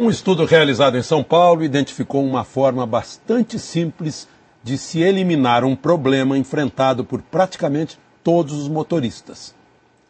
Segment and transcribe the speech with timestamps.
[0.00, 4.28] Um estudo realizado em São Paulo identificou uma forma bastante simples
[4.62, 9.52] de se eliminar um problema enfrentado por praticamente todos os motoristas.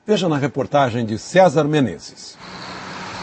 [0.07, 2.37] Veja na reportagem de César Menezes.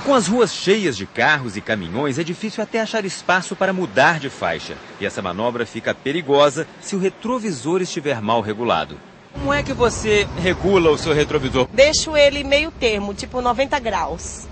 [0.03, 4.19] Com as ruas cheias de carros e caminhões, é difícil até achar espaço para mudar
[4.19, 4.75] de faixa.
[4.99, 8.97] E essa manobra fica perigosa se o retrovisor estiver mal regulado.
[9.33, 11.67] Como é que você regula o seu retrovisor?
[11.71, 14.47] Deixo ele meio termo, tipo 90 graus.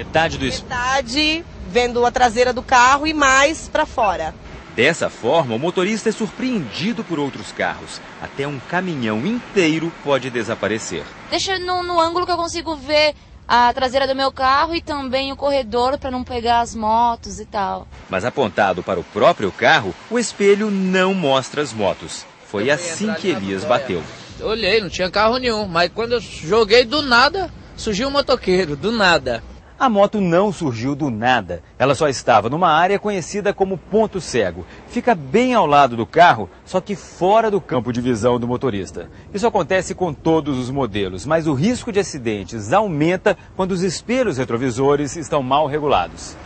[0.00, 4.34] Metade do Metade vendo a traseira do carro e mais para fora.
[4.74, 8.00] Dessa forma, o motorista é surpreendido por outros carros.
[8.22, 11.04] Até um caminhão inteiro pode desaparecer.
[11.28, 13.14] Deixa no, no ângulo que eu consigo ver
[13.46, 17.44] a traseira do meu carro e também o corredor para não pegar as motos e
[17.44, 17.86] tal.
[18.08, 22.24] Mas apontado para o próprio carro, o espelho não mostra as motos.
[22.46, 24.02] Foi assim que Elias bateu.
[24.40, 28.90] Olhei, não tinha carro nenhum, mas quando eu joguei do nada, surgiu um motoqueiro, do
[28.90, 29.42] nada.
[29.80, 31.62] A moto não surgiu do nada.
[31.78, 34.66] Ela só estava numa área conhecida como ponto cego.
[34.88, 39.08] Fica bem ao lado do carro, só que fora do campo de visão do motorista.
[39.32, 44.36] Isso acontece com todos os modelos, mas o risco de acidentes aumenta quando os espelhos
[44.36, 46.36] retrovisores estão mal regulados.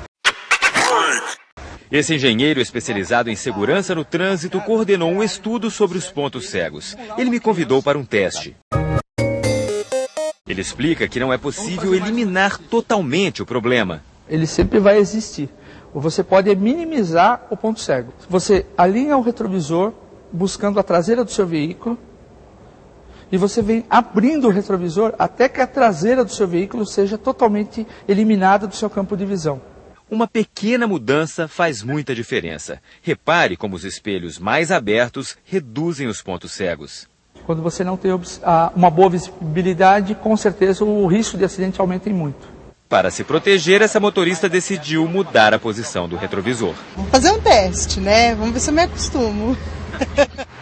[1.90, 6.96] Esse engenheiro especializado em segurança no trânsito coordenou um estudo sobre os pontos cegos.
[7.18, 8.56] Ele me convidou para um teste.
[10.46, 14.04] Ele explica que não é possível eliminar totalmente o problema.
[14.28, 15.48] Ele sempre vai existir.
[15.94, 18.12] Você pode minimizar o ponto cego.
[18.28, 19.94] Você alinha o retrovisor
[20.30, 21.98] buscando a traseira do seu veículo
[23.32, 27.86] e você vem abrindo o retrovisor até que a traseira do seu veículo seja totalmente
[28.06, 29.62] eliminada do seu campo de visão.
[30.10, 32.82] Uma pequena mudança faz muita diferença.
[33.00, 37.08] Repare como os espelhos mais abertos reduzem os pontos cegos.
[37.46, 38.10] Quando você não tem
[38.74, 42.54] uma boa visibilidade, com certeza o risco de acidente aumenta muito.
[42.88, 46.74] Para se proteger, essa motorista decidiu mudar a posição do retrovisor.
[46.96, 48.34] Vamos fazer um teste, né?
[48.34, 49.56] Vamos ver se eu me acostumo.